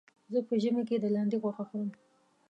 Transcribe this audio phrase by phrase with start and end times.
[0.31, 1.89] زه په ژمي کې د لاندې غوښه خورم.